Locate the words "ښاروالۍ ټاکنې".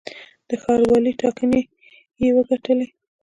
0.61-1.61